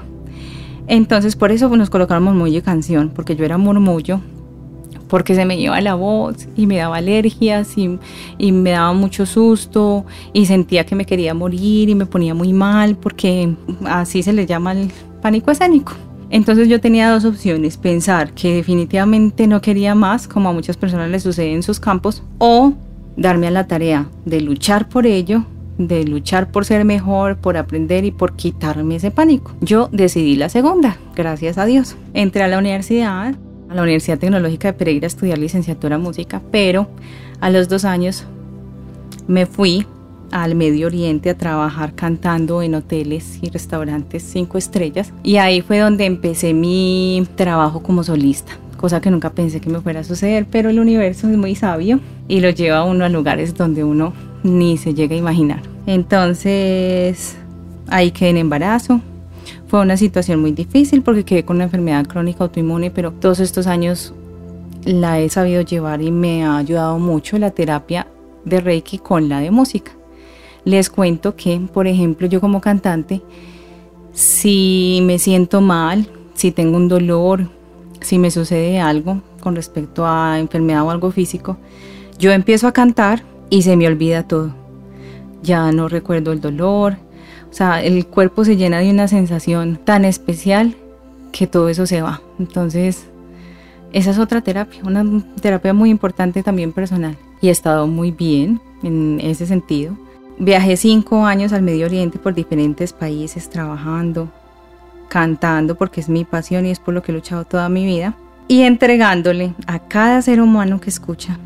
Entonces 0.87 1.37
por 1.37 1.53
eso 1.53 1.69
nos 1.77 1.91
colocamos 1.91 2.35
murmullo 2.35 2.63
canción, 2.63 3.13
porque 3.15 3.37
yo 3.37 3.45
era 3.45 3.59
murmullo, 3.59 4.21
porque 5.07 5.35
se 5.35 5.45
me 5.45 5.59
iba 5.61 5.79
la 5.83 5.95
voz 5.95 6.49
y 6.57 6.67
me 6.67 6.79
daba 6.79 6.97
alergias 6.97 7.77
y, 7.77 7.99
y, 8.39 8.53
me 8.53 8.71
daba 8.71 8.95
mucho 8.95 9.27
susto 9.27 10.07
y 10.33 10.47
sentía 10.47 10.87
que 10.87 10.95
me 10.95 11.05
quería 11.05 11.35
morir 11.35 11.91
y 11.91 11.95
me 11.95 12.07
ponía 12.07 12.35
muy 12.35 12.55
mal, 12.55 12.97
porque 12.97 13.55
así 13.85 14.23
se 14.23 14.33
le 14.33 14.47
llama 14.47 14.73
el 14.73 14.91
pánico 15.21 15.51
escénico. 15.51 15.93
Entonces 16.31 16.69
yo 16.69 16.81
tenía 16.81 17.11
dos 17.11 17.27
opciones, 17.27 17.77
pensar 17.77 18.33
que 18.33 18.55
definitivamente 18.55 19.47
no 19.47 19.61
quería 19.61 19.95
más, 19.95 20.27
como 20.27 20.49
a 20.49 20.53
muchas 20.53 20.79
personas 20.79 21.11
les 21.11 21.23
sucede 21.23 21.53
en 21.53 21.63
sus 21.63 21.81
campos, 21.81 22.23
o 22.39 22.73
darme 23.17 23.47
a 23.47 23.51
la 23.51 23.67
tarea 23.67 24.09
de 24.25 24.41
luchar 24.41 24.89
por 24.89 25.07
ello 25.07 25.45
de 25.79 26.05
luchar 26.05 26.51
por 26.51 26.65
ser 26.65 26.85
mejor, 26.85 27.37
por 27.37 27.57
aprender 27.57 28.05
y 28.05 28.11
por 28.11 28.35
quitarme 28.35 28.97
ese 28.97 29.11
pánico. 29.11 29.55
Yo 29.61 29.89
decidí 29.93 30.37
la 30.37 30.49
segunda, 30.49 30.99
gracias 31.15 31.57
a 31.57 31.65
Dios. 31.65 31.97
Entré 32.15 32.43
a 32.43 32.49
la 32.49 32.59
universidad, 32.59 33.35
a 33.69 33.75
la 33.75 33.83
Universidad 33.83 34.19
Tecnológica 34.19 34.69
de 34.69 34.79
Pereira 34.79 35.07
a 35.07 35.09
estudiar 35.09 35.39
licenciatura 35.39 35.97
en 35.97 36.03
música, 36.03 36.43
pero 36.51 36.89
a 37.41 37.51
los 37.51 37.69
dos 37.69 37.85
años 37.85 38.27
me 39.27 39.47
fui 39.47 39.87
al 40.31 40.55
Medio 40.55 40.89
Oriente 40.89 41.31
a 41.31 41.39
trabajar 41.39 41.95
cantando 41.95 42.61
en 42.63 42.75
hoteles 42.75 43.39
y 43.41 43.49
restaurantes 43.49 44.23
cinco 44.23 44.59
estrellas 44.59 45.13
y 45.23 45.37
ahí 45.37 45.63
fue 45.63 45.79
donde 45.79 46.05
empecé 46.05 46.53
mi 46.53 47.27
trabajo 47.37 47.83
como 47.83 48.05
solista 48.05 48.59
cosa 48.79 49.03
que 49.03 49.11
nunca 49.11 49.31
pensé 49.31 49.61
que 49.61 49.69
me 49.69 49.83
fuera 49.83 50.01
a 50.01 50.05
suceder, 50.05 50.47
pero 50.51 50.71
el 50.71 50.81
universo 50.81 51.29
es 51.29 51.37
muy 51.37 51.55
sabio 51.55 52.01
y 52.29 52.41
lo 52.41 52.49
lleva 52.49 52.79
a 52.79 52.85
uno 52.85 53.05
a 53.05 53.11
lugares 53.11 53.55
donde 53.55 53.85
uno 53.85 54.15
ni 54.43 54.79
se 54.79 54.95
llega 54.95 55.15
a 55.15 55.19
imaginar. 55.19 55.61
Entonces, 55.87 57.37
ahí 57.89 58.11
quedé 58.11 58.31
en 58.31 58.37
embarazo. 58.39 59.03
Fue 59.67 59.81
una 59.81 59.99
situación 59.99 60.41
muy 60.41 60.53
difícil 60.53 61.03
porque 61.03 61.25
quedé 61.25 61.45
con 61.45 61.57
una 61.57 61.65
enfermedad 61.65 62.07
crónica 62.07 62.45
autoinmune, 62.45 62.91
pero 62.91 63.13
todos 63.13 63.41
estos 63.41 63.67
años 63.67 64.15
la 64.85 65.21
he 65.21 65.29
sabido 65.29 65.61
llevar 65.61 66.01
y 66.01 66.11
me 66.11 66.45
ha 66.45 66.57
ayudado 66.57 66.99
mucho 66.99 67.37
la 67.39 67.51
terapia 67.51 68.07
de 68.45 68.61
Reiki 68.61 68.99
con 68.99 69.29
la 69.29 69.41
de 69.41 69.51
música. 69.51 69.93
Les 70.65 70.89
cuento 70.89 71.35
que, 71.35 71.61
por 71.73 71.87
ejemplo, 71.87 72.27
yo 72.27 72.41
como 72.41 72.61
cantante, 72.61 73.23
si 74.13 75.01
me 75.03 75.19
siento 75.19 75.61
mal, 75.61 76.09
si 76.35 76.53
tengo 76.53 76.77
un 76.77 76.89
dolor, 76.89 77.58
si 78.01 78.19
me 78.19 78.31
sucede 78.31 78.81
algo 78.81 79.23
con 79.41 79.57
respecto 79.57 80.07
a 80.07 80.39
enfermedad 80.39 80.85
o 80.85 80.91
algo 80.91 81.11
físico, 81.11 81.57
yo 82.19 82.33
empiezo 82.33 82.67
a 82.67 82.73
cantar 82.73 83.23
y 83.51 83.63
se 83.63 83.77
me 83.77 83.87
olvida 83.87 84.27
todo. 84.27 84.53
Ya 85.43 85.71
no 85.73 85.89
recuerdo 85.89 86.33
el 86.33 86.41
dolor, 86.41 86.97
o 87.51 87.55
sea, 87.55 87.83
el 87.83 88.07
cuerpo 88.07 88.45
se 88.45 88.57
llena 88.57 88.81
de 88.81 88.91
una 88.91 89.09
sensación 89.09 89.79
tan 89.85 90.05
especial 90.05 90.77
que 91.33 91.47
todo 91.47 91.69
eso 91.69 91.87
se 91.87 92.03
va. 92.03 92.21
Entonces, 92.39 93.07
esa 93.93 94.11
es 94.11 94.19
otra 94.19 94.43
terapia, 94.43 94.83
una 94.85 95.05
terapia 95.41 95.73
muy 95.73 95.91
importante 95.91 96.43
también 96.43 96.73
personal. 96.73 97.17
Y 97.41 97.49
he 97.49 97.51
estado 97.51 97.87
muy 97.87 98.11
bien 98.11 98.61
en 98.83 99.21
ese 99.23 99.47
sentido. 99.47 99.97
Viajé 100.39 100.77
cinco 100.77 101.25
años 101.25 101.53
al 101.53 101.63
Medio 101.63 101.87
Oriente 101.87 102.19
por 102.19 102.35
diferentes 102.35 102.93
países 102.93 103.49
trabajando, 103.49 104.31
cantando 105.09 105.77
porque 105.77 106.01
es 106.01 106.09
mi 106.09 106.25
pasión 106.25 106.67
y 106.67 106.71
es 106.71 106.79
por 106.79 106.95
lo 106.95 107.03
que 107.03 107.13
he 107.13 107.15
luchado 107.15 107.45
toda 107.45 107.69
mi 107.69 107.85
vida. 107.85 108.15
Y 108.47 108.63
entregándole 108.63 109.55
a 109.67 109.79
cada 109.79 110.23
ser 110.23 110.41
humano 110.41 110.81
que 110.81 110.91
escucha 110.91 111.39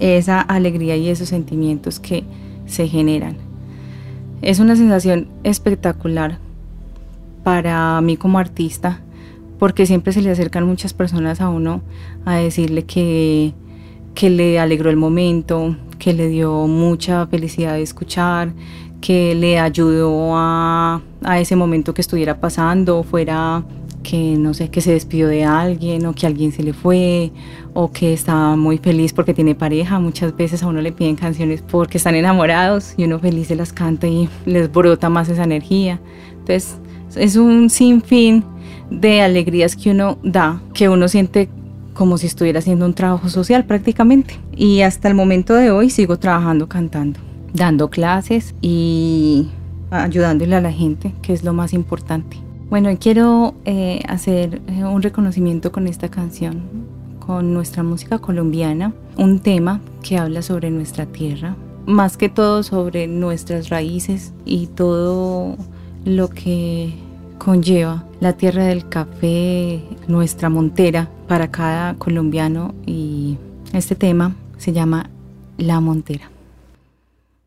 esa 0.00 0.40
alegría 0.40 0.96
y 0.96 1.08
esos 1.08 1.28
sentimientos 1.28 2.00
que 2.00 2.24
se 2.66 2.88
generan. 2.88 3.36
Es 4.40 4.58
una 4.58 4.76
sensación 4.76 5.28
espectacular 5.44 6.38
para 7.44 8.00
mí 8.00 8.16
como 8.16 8.38
artista 8.38 9.00
porque 9.58 9.86
siempre 9.86 10.12
se 10.12 10.22
le 10.22 10.30
acercan 10.30 10.66
muchas 10.66 10.92
personas 10.92 11.40
a 11.40 11.48
uno 11.48 11.82
a 12.24 12.36
decirle 12.36 12.84
que, 12.84 13.54
que 14.14 14.28
le 14.28 14.58
alegró 14.58 14.90
el 14.90 14.96
momento, 14.96 15.76
que 16.00 16.12
le 16.12 16.26
dio 16.28 16.66
mucha 16.66 17.28
felicidad 17.28 17.74
de 17.74 17.82
escuchar, 17.82 18.52
que 19.02 19.34
le 19.34 19.58
ayudó 19.58 20.34
a, 20.34 21.02
a 21.22 21.40
ese 21.40 21.56
momento 21.56 21.92
que 21.92 22.00
estuviera 22.00 22.40
pasando, 22.40 23.02
fuera 23.02 23.62
que 24.02 24.36
no 24.36 24.52
sé, 24.54 24.68
que 24.68 24.80
se 24.80 24.92
despidió 24.92 25.28
de 25.28 25.44
alguien 25.44 26.06
o 26.06 26.14
que 26.14 26.26
alguien 26.26 26.52
se 26.52 26.62
le 26.62 26.72
fue 26.72 27.30
o 27.74 27.90
que 27.92 28.12
está 28.12 28.56
muy 28.56 28.78
feliz 28.78 29.12
porque 29.12 29.34
tiene 29.34 29.54
pareja. 29.54 29.98
Muchas 29.98 30.36
veces 30.36 30.62
a 30.62 30.66
uno 30.66 30.80
le 30.80 30.92
piden 30.92 31.16
canciones 31.16 31.62
porque 31.62 31.98
están 31.98 32.14
enamorados 32.14 32.94
y 32.96 33.04
uno 33.04 33.18
feliz 33.18 33.48
se 33.48 33.56
las 33.56 33.72
canta 33.72 34.06
y 34.06 34.28
les 34.44 34.70
brota 34.70 35.08
más 35.08 35.28
esa 35.28 35.44
energía. 35.44 36.00
Entonces 36.32 36.78
es 37.16 37.36
un 37.36 37.70
sinfín 37.70 38.44
de 38.90 39.22
alegrías 39.22 39.76
que 39.76 39.90
uno 39.90 40.18
da, 40.22 40.60
que 40.74 40.88
uno 40.88 41.08
siente 41.08 41.48
como 41.94 42.18
si 42.18 42.26
estuviera 42.26 42.58
haciendo 42.58 42.86
un 42.86 42.94
trabajo 42.94 43.28
social 43.28 43.64
prácticamente. 43.64 44.38
Y 44.56 44.82
hasta 44.82 45.08
el 45.08 45.14
momento 45.14 45.54
de 45.54 45.70
hoy 45.70 45.90
sigo 45.90 46.18
trabajando 46.18 46.68
cantando, 46.68 47.20
dando 47.54 47.90
clases 47.90 48.54
y 48.60 49.48
ayudándole 49.90 50.56
a 50.56 50.60
la 50.60 50.72
gente, 50.72 51.14
que 51.22 51.32
es 51.32 51.44
lo 51.44 51.52
más 51.52 51.72
importante. 51.72 52.38
Bueno, 52.70 52.88
quiero 52.98 53.54
eh, 53.64 54.00
hacer 54.08 54.62
eh, 54.66 54.84
un 54.84 55.02
reconocimiento 55.02 55.72
con 55.72 55.86
esta 55.86 56.08
canción, 56.08 56.62
con 57.18 57.52
nuestra 57.52 57.82
música 57.82 58.18
colombiana, 58.18 58.94
un 59.16 59.40
tema 59.40 59.80
que 60.02 60.16
habla 60.16 60.40
sobre 60.40 60.70
nuestra 60.70 61.04
tierra, 61.06 61.54
más 61.86 62.16
que 62.16 62.28
todo 62.28 62.62
sobre 62.62 63.06
nuestras 63.08 63.68
raíces 63.68 64.32
y 64.46 64.68
todo 64.68 65.56
lo 66.04 66.30
que 66.30 66.94
conlleva 67.38 68.04
la 68.20 68.32
tierra 68.34 68.64
del 68.64 68.88
café, 68.88 69.82
nuestra 70.08 70.48
montera 70.48 71.10
para 71.28 71.50
cada 71.50 71.94
colombiano 71.94 72.74
y 72.86 73.36
este 73.72 73.96
tema 73.96 74.34
se 74.56 74.72
llama 74.72 75.10
La 75.58 75.80
Montera. 75.80 76.31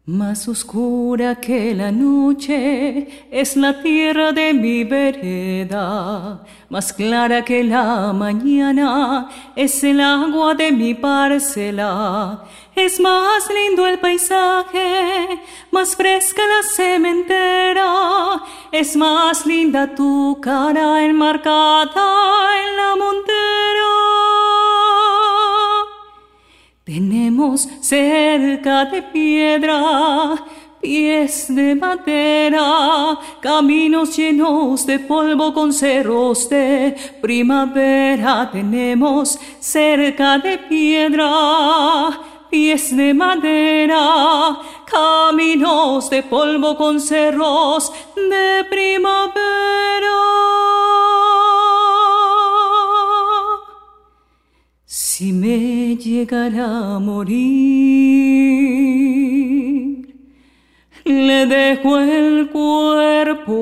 Más 0.07 0.47
oscura 0.47 1.33
que 1.41 1.73
la 1.73 1.91
noche 1.91 3.27
es 3.31 3.57
la 3.57 3.81
tierra 3.81 4.31
de 4.33 4.53
mi 4.53 4.83
vereda, 4.83 6.43
más 6.69 6.93
clara 6.93 7.43
que 7.43 7.63
la 7.63 8.13
mañana 8.13 9.27
es 9.55 9.83
el 9.83 9.99
agua 9.99 10.53
de 10.53 10.71
mi 10.71 10.93
parcela. 10.93 12.43
Es 12.75 12.99
más 12.99 13.49
lindo 13.49 13.87
el 13.87 13.97
paisaje, 13.97 15.41
más 15.71 15.95
fresca 15.95 16.43
la 16.45 16.61
cementera, 16.69 18.43
es 18.71 18.95
más 18.95 19.43
linda 19.47 19.95
tu 19.95 20.37
cara 20.39 21.03
enmarcada 21.03 22.61
en 22.61 22.77
la 22.77 22.95
montera. 22.95 24.64
Tenemos 26.85 27.67
cerca 27.81 28.85
de 28.85 29.01
piedra 29.01 30.35
pies 30.85 31.47
de 31.49 31.73
madera, 31.73 33.19
caminos 33.41 34.15
llenos 34.15 34.85
de 34.85 34.99
polvo 34.99 35.51
con 35.51 35.73
cerros 35.73 36.47
de 36.47 36.95
primavera 37.21 38.51
tenemos 38.51 39.39
cerca 39.59 40.37
de 40.37 40.59
piedra, 40.59 42.19
pies 42.51 42.95
de 42.95 43.15
madera, 43.15 44.59
caminos 44.85 46.07
de 46.11 46.21
polvo 46.21 46.77
con 46.77 47.01
cerros 47.01 47.91
de 48.15 48.63
primavera. 48.69 50.44
Si 55.25 55.33
me 55.33 55.97
llegara 55.97 56.97
a 56.97 56.99
morir, 56.99 57.33
le 61.03 61.47
dejo 61.47 61.97
el 61.97 62.51
cuerpo 62.51 63.55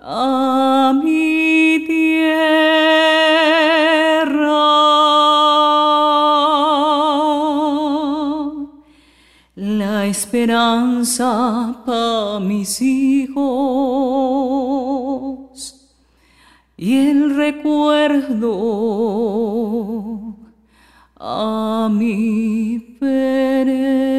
a 0.00 1.00
mi 1.00 1.84
tierra. 1.86 2.56
La 9.54 10.06
esperanza 10.06 11.82
para 11.86 12.40
mis 12.40 12.82
hijos 12.82 14.15
y 16.76 17.08
el 17.08 17.34
recuerdo 17.34 18.56
a 21.18 21.88
mi 21.90 22.98
vereda. 23.00 24.16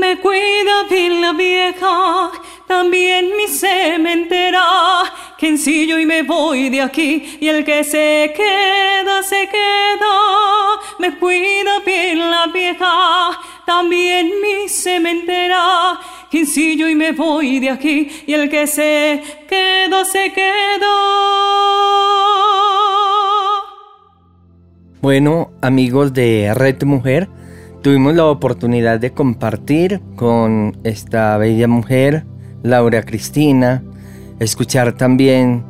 Me 0.00 0.16
cuida 0.20 0.84
bien 0.88 1.20
la 1.20 1.32
vieja, 1.32 2.30
también 2.68 3.36
mi 3.36 3.48
cementera, 3.48 4.62
que 5.36 5.48
ensillo 5.48 5.98
y 5.98 6.06
me 6.06 6.22
voy 6.22 6.68
de 6.68 6.80
aquí, 6.82 7.38
y 7.40 7.48
el 7.48 7.64
que 7.64 7.82
se 7.82 8.32
queda, 8.36 9.22
se 9.24 9.48
queda. 9.48 9.80
Me 11.00 11.16
cuida 11.18 11.80
bien 11.84 12.30
la 12.30 12.46
vieja, 12.46 13.40
también 13.70 14.26
mi 14.42 14.68
cementera, 14.68 16.00
que 16.28 16.40
ensillo 16.40 16.88
y 16.88 16.96
me 16.96 17.12
voy 17.12 17.60
de 17.60 17.70
aquí, 17.70 18.08
y 18.26 18.32
el 18.32 18.50
que 18.50 18.66
se 18.66 19.22
queda, 19.48 20.04
se 20.04 20.32
queda. 20.32 20.96
Bueno, 25.00 25.52
amigos 25.62 26.12
de 26.12 26.52
Red 26.52 26.82
Mujer, 26.82 27.28
tuvimos 27.80 28.16
la 28.16 28.26
oportunidad 28.26 28.98
de 28.98 29.12
compartir 29.12 30.00
con 30.16 30.76
esta 30.82 31.38
bella 31.38 31.68
mujer, 31.68 32.24
Laura 32.64 33.04
Cristina, 33.04 33.84
escuchar 34.40 34.96
también 34.96 35.64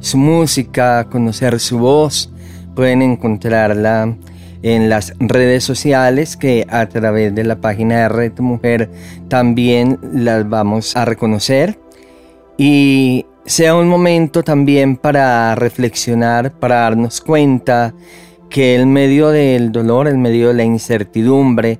su 0.00 0.18
música, 0.18 1.04
conocer 1.04 1.60
su 1.60 1.78
voz. 1.78 2.32
Pueden 2.74 3.00
encontrarla 3.00 4.16
en 4.64 4.88
las 4.88 5.12
redes 5.18 5.62
sociales 5.62 6.38
que 6.38 6.66
a 6.70 6.88
través 6.88 7.34
de 7.34 7.44
la 7.44 7.56
página 7.56 7.98
de 7.98 8.08
Red 8.08 8.38
Mujer 8.38 8.90
también 9.28 9.98
las 10.10 10.48
vamos 10.48 10.96
a 10.96 11.04
reconocer. 11.04 11.78
Y 12.56 13.26
sea 13.44 13.76
un 13.76 13.88
momento 13.88 14.42
también 14.42 14.96
para 14.96 15.54
reflexionar, 15.54 16.50
para 16.52 16.76
darnos 16.76 17.20
cuenta 17.20 17.92
que 18.48 18.74
el 18.74 18.86
medio 18.86 19.28
del 19.28 19.70
dolor, 19.70 20.08
el 20.08 20.16
medio 20.16 20.48
de 20.48 20.54
la 20.54 20.64
incertidumbre, 20.64 21.78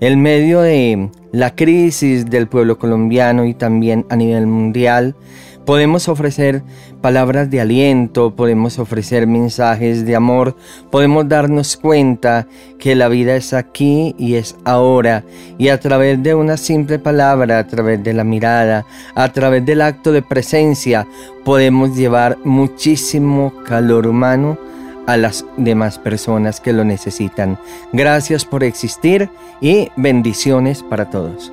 el 0.00 0.18
medio 0.18 0.60
de 0.60 1.08
la 1.32 1.54
crisis 1.54 2.26
del 2.26 2.48
pueblo 2.48 2.78
colombiano 2.78 3.46
y 3.46 3.54
también 3.54 4.04
a 4.10 4.16
nivel 4.16 4.46
mundial, 4.46 5.16
podemos 5.64 6.06
ofrecer 6.10 6.62
palabras 7.00 7.50
de 7.50 7.60
aliento, 7.60 8.34
podemos 8.34 8.78
ofrecer 8.78 9.26
mensajes 9.26 10.04
de 10.04 10.16
amor, 10.16 10.56
podemos 10.90 11.28
darnos 11.28 11.76
cuenta 11.76 12.46
que 12.78 12.94
la 12.94 13.08
vida 13.08 13.36
es 13.36 13.52
aquí 13.52 14.14
y 14.18 14.34
es 14.34 14.56
ahora, 14.64 15.24
y 15.58 15.68
a 15.68 15.80
través 15.80 16.22
de 16.22 16.34
una 16.34 16.56
simple 16.56 16.98
palabra, 16.98 17.58
a 17.58 17.66
través 17.66 18.02
de 18.02 18.12
la 18.12 18.24
mirada, 18.24 18.86
a 19.14 19.32
través 19.32 19.64
del 19.64 19.82
acto 19.82 20.12
de 20.12 20.22
presencia, 20.22 21.06
podemos 21.44 21.96
llevar 21.96 22.38
muchísimo 22.44 23.52
calor 23.64 24.06
humano 24.06 24.58
a 25.06 25.16
las 25.16 25.44
demás 25.56 25.98
personas 25.98 26.60
que 26.60 26.72
lo 26.72 26.84
necesitan. 26.84 27.58
Gracias 27.92 28.44
por 28.44 28.64
existir 28.64 29.30
y 29.60 29.88
bendiciones 29.96 30.82
para 30.82 31.10
todos. 31.10 31.52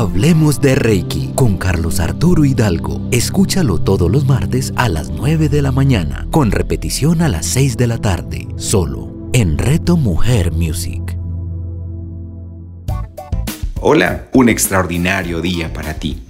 Hablemos 0.00 0.62
de 0.62 0.76
Reiki 0.76 1.32
con 1.34 1.58
Carlos 1.58 2.00
Arturo 2.00 2.46
Hidalgo. 2.46 3.06
Escúchalo 3.10 3.82
todos 3.82 4.10
los 4.10 4.24
martes 4.24 4.72
a 4.76 4.88
las 4.88 5.10
9 5.10 5.50
de 5.50 5.60
la 5.60 5.72
mañana, 5.72 6.26
con 6.30 6.52
repetición 6.52 7.20
a 7.20 7.28
las 7.28 7.44
6 7.44 7.76
de 7.76 7.86
la 7.86 7.98
tarde, 7.98 8.48
solo 8.56 9.28
en 9.34 9.58
Reto 9.58 9.98
Mujer 9.98 10.52
Music. 10.52 11.18
Hola, 13.82 14.30
un 14.32 14.48
extraordinario 14.48 15.42
día 15.42 15.70
para 15.70 15.92
ti. 15.92 16.29